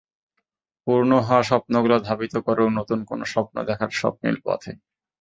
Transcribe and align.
পূর্ণ 0.87 1.11
হওয়া 1.19 1.43
স্বপ্নগুলো 1.43 1.95
ধাবিত 2.07 2.33
করুক 2.47 2.69
নতুন 2.79 2.99
কোনো 3.05 3.23
স্বপ্ন 3.33 3.55
দেখার 3.69 3.91
স্বপ্নিল 3.99 4.35
পথে। 4.45 4.71